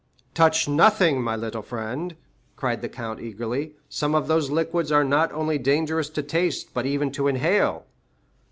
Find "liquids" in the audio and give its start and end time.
4.49-4.91